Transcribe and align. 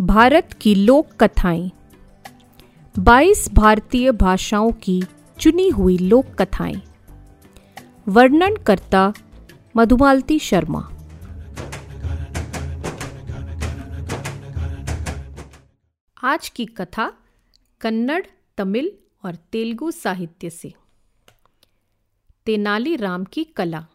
भारत 0.00 0.52
की 0.60 0.74
लोक 0.74 1.06
कथाएँ। 1.22 1.70
22 2.98 3.48
भारतीय 3.52 4.12
भाषाओं 4.12 4.72
की 4.72 5.02
चुनी 5.40 5.68
हुई 5.68 5.98
लोक 5.98 6.26
कथाएँ। 6.26 6.82
वर्णन 8.08 8.56
करता 8.56 9.12
मधुमालती 9.76 10.38
शर्मा। 10.38 10.90
आज 16.22 16.48
की 16.48 16.66
कथा 16.66 17.12
कन्नड़, 17.80 18.26
तमिल 18.58 18.92
और 19.24 19.34
तेलुगु 19.34 19.90
साहित्य 19.90 20.50
से। 20.50 20.74
तेनाली 22.46 22.96
राम 22.96 23.24
की 23.24 23.44
कला। 23.44 23.86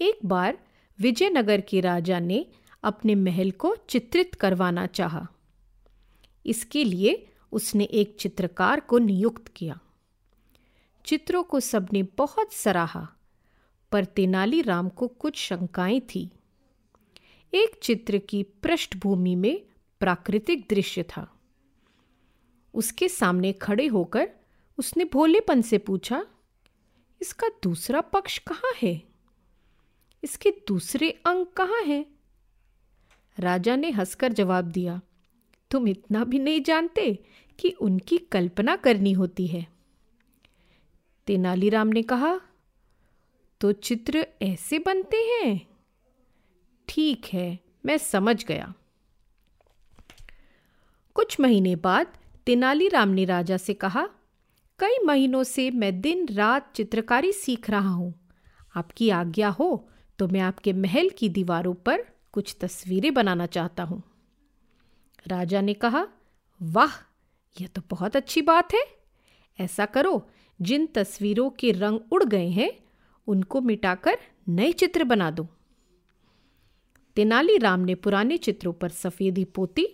एक 0.00 0.18
बार 0.24 0.58
विजयनगर 1.00 1.60
के 1.60 1.80
राजा 1.80 2.18
ने 2.18 2.46
अपने 2.84 3.14
महल 3.14 3.50
को 3.50 3.76
चित्रित 3.88 4.34
करवाना 4.34 4.86
चाहा। 4.86 5.28
इसके 6.46 6.84
लिए 6.84 7.26
उसने 7.52 7.84
एक 7.84 8.16
चित्रकार 8.20 8.80
को 8.80 8.98
नियुक्त 8.98 9.48
किया। 9.48 9.80
चित्रों 11.04 11.42
को 11.42 11.60
सबने 11.60 12.02
बहुत 12.02 12.52
सराहा, 12.52 13.08
पर 13.92 14.04
तेनालीराम 14.04 14.88
को 14.88 15.08
कुछ 15.08 15.36
शंकाएँ 15.36 16.00
थी। 16.00 16.30
एक 17.54 17.80
चित्र 17.82 18.18
की 18.18 18.42
पृष्ठभूमि 18.42 19.34
में 19.34 19.62
प्राकृतिक 20.00 20.66
दृश्य 20.70 21.02
था। 21.02 21.30
उसके 22.74 23.08
सामने 23.08 23.52
खड़े 23.52 23.86
होकर 23.86 24.30
उसने 24.78 25.04
भोलेपन 25.04 25.62
से 25.62 25.78
पूछा, 25.78 26.26
इसका 27.22 27.48
दूसरा 27.62 28.00
पक्ष 28.00 28.38
कहाँ 28.38 28.72
है? 28.82 29.02
इसके 30.24 30.50
दूसरे 30.68 31.10
अंग 31.10 31.46
कहाँ 31.46 31.82
हैं? 31.82 32.13
राजा 33.38 33.76
ने 33.76 33.90
हंसकर 33.90 34.32
जवाब 34.32 34.64
दिया, 34.64 35.00
तुम 35.70 35.88
इतना 35.88 36.24
भी 36.24 36.38
नहीं 36.38 36.62
जानते 36.62 37.12
कि 37.58 37.70
उनकी 37.70 38.18
कल्पना 38.18 38.76
करनी 38.76 39.12
होती 39.12 39.46
है? 39.46 39.66
तेनालीराम 41.26 41.88
ने 41.88 42.02
कहा 42.02 42.40
तो 43.60 43.72
चित्र 43.72 44.26
ऐसे 44.42 44.78
बनते 44.78 45.16
हैं? 45.16 45.60
ठीक 46.88 47.26
है, 47.32 47.58
मैं 47.86 47.98
समझ 47.98 48.44
गया. 48.44 48.72
कुछ 51.16 51.40
महीने 51.40 51.76
बाद 51.76 52.06
तेनालीराम 52.46 53.08
ने 53.08 53.24
राजा 53.24 53.56
से 53.56 53.74
कहा, 53.74 54.08
कई 54.78 54.98
महीनों 55.04 55.42
से 55.42 55.70
मैं 55.70 56.00
दिन 56.00 56.26
रात 56.28 56.72
चित्रकारी 56.76 57.32
सीख 57.32 57.70
रहा 57.70 57.88
हूँ। 57.88 58.14
आपकी 58.74 59.10
आज्ञा 59.10 59.48
हो 59.48 59.88
तो 60.18 60.28
मैं 60.28 60.40
आपके 60.40 60.72
महल 60.72 61.08
की 61.08 61.28
दीवारों 61.28 61.74
पर 61.74 62.04
कुछ 62.34 62.56
तस्वीरें 62.60 63.14
बनाना 63.14 63.46
चाहता 63.46 63.82
हूँ। 63.82 64.02
राजा 65.26 65.60
ने 65.60 65.74
कहा, 65.74 66.06
वाह, 66.62 66.92
यह 67.56 67.66
तो 67.66 67.82
बहुत 67.90 68.16
अच्छी 68.16 68.42
बात 68.42 68.74
है। 68.74 68.84
ऐसा 69.58 69.86
करो, 69.86 70.30
जिन 70.60 70.86
तस्वीरों 70.86 71.50
के 71.50 71.70
रंग 71.72 72.00
उड़ 72.12 72.24
गए 72.24 72.48
हैं, 72.48 72.70
उनको 73.26 73.60
मिटाकर 73.60 74.18
नए 74.48 74.72
चित्र 74.72 75.04
बना 75.04 75.30
दो। 75.30 75.46
तेनालीराम 77.16 77.80
ने 77.80 77.94
पुराने 77.94 78.36
चित्रों 78.36 78.72
पर 78.72 78.88
सफ़ेदी 78.88 79.44
पोती 79.44 79.86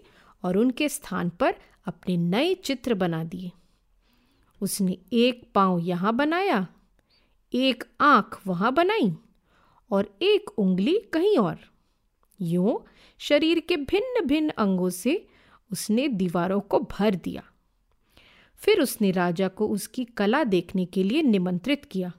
और 0.45 0.57
उनके 0.57 0.89
स्थान 0.89 1.31
पर 1.31 1.55
अपने 1.87 2.17
नए 2.17 2.55
चित्र 2.55 2.95
बना 2.95 3.25
दिए। 3.25 3.51
उसने 4.61 4.99
एक 5.13 5.51
पाँव 5.55 5.79
यहाँ 5.79 6.17
बनाया, 6.17 6.67
एक 7.53 7.85
आँख 8.01 8.41
वहाँ 8.47 8.73
बनाई 8.75 9.13
और 9.91 10.19
एक 10.23 10.59
उंगली 10.59 10.99
कहीं 11.13 11.37
और। 11.39 11.59
यूँ 12.41 12.85
शरीर 13.19 13.61
के 13.61 13.77
भिन्न 13.77 14.27
भिन्न 14.27 14.51
अंगों 14.51 14.91
से 14.91 15.29
उसने 15.73 16.09
दीवारों 16.09 16.61
को 16.61 16.79
भर 16.79 17.15
दिया। 17.15 17.43
फिर 18.57 18.81
उसने 18.81 19.11
राजा 19.11 19.49
को 19.49 19.69
उसकी 19.69 20.05
कला 20.05 20.45
देखने 20.45 20.85
के 20.85 21.03
लिए 21.03 21.23
निमंत्रित 21.23 21.85
किया। 21.85 22.13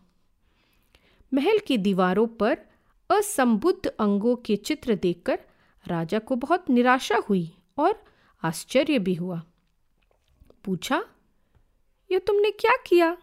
महल 1.33 1.59
की 1.59 1.77
दीवारों 1.77 2.27
पर 2.27 2.57
असंबुद्ध 3.09 3.87
अंगों 3.87 4.35
के 4.35 4.55
चित्र 4.55 4.95
देखकर 4.95 5.39
राजा 5.87 6.19
को 6.19 6.35
बहुत 6.35 6.69
निराशा 6.69 7.15
हुई 7.15 7.51
और 7.77 8.03
आश्चर्य 8.43 8.99
भी 8.99 9.13
हुआ। 9.13 9.43
पूछा 10.63 11.05
यह 12.11 12.19
तुमने 12.19 12.51
क्या 12.51 12.75
किया? 12.87 13.17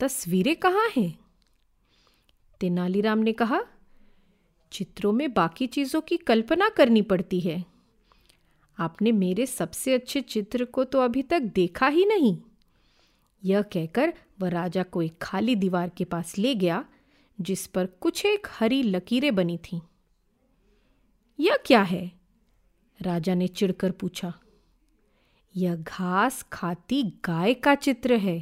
तस्वीरें 0.00 0.56
कहाँ 0.56 0.88
हैं? 0.96 1.18
तेनालीराम 2.60 3.18
ने 3.18 3.32
कहा 3.32 3.62
चित्रों 4.76 5.12
में 5.12 5.34
बाकी 5.34 5.66
चीज़ों 5.66 6.00
की 6.00 6.16
कल्पना 6.16 6.68
करनी 6.68 7.02
पड़ती 7.02 7.40
है। 7.40 7.64
आपने 8.78 9.12
मेरे 9.12 9.46
सबसे 9.46 9.94
अच्छे 9.94 10.20
चित्र 10.20 10.64
को 10.64 10.84
तो 10.84 11.00
अभी 11.00 11.22
तक 11.22 11.40
देखा 11.40 11.88
ही 11.88 12.04
नहीं। 12.04 12.38
यह 13.44 13.62
कहकर 13.62 14.14
वह 14.40 14.48
राजा 14.48 14.82
को 14.82 15.02
एक 15.02 15.18
खाली 15.22 15.56
दीवार 15.56 15.88
के 15.88 16.04
पास 16.04 16.38
ले 16.38 16.54
गया, 16.54 16.84
जिस 17.40 17.66
पर 17.66 17.86
कुछ 17.86 18.26
एक 18.26 18.46
हरी 18.50 18.82
लकीरें 18.82 19.34
बनी 19.34 19.58
थीं। 19.58 19.80
यह 21.40 21.58
क्या 21.66 21.82
है? 21.82 22.12
राजा 23.02 23.34
ने 23.34 23.48
चिढ़कर 23.48 23.90
पूछा। 23.90 24.34
यह 25.56 25.76
घास 25.76 26.42
खाती 26.42 27.02
गाय 27.02 27.54
का 27.54 27.74
चित्र 27.74 28.16
है। 28.16 28.38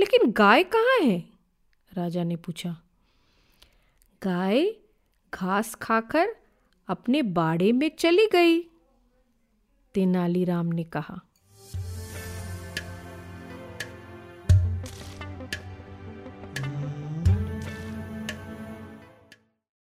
लेकिन 0.00 0.32
गाय 0.32 0.64
कहाँ 0.64 0.98
है? 1.02 1.24
राजा 1.92 2.24
ने 2.24 2.36
पूछा। 2.36 2.82
गाय 4.22 4.74
घास 5.34 5.74
खाकर 5.74 6.36
अपने 6.88 7.22
बाड़े 7.22 7.72
में 7.72 7.90
चली 7.98 8.26
गई। 8.26 8.60
तेनालीराम 9.94 10.66
ने 10.66 10.84
कहा 10.84 11.20